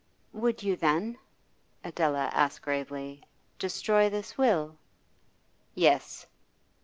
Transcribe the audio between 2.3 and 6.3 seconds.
asked gravely, 'destroy this will?' 'Yes.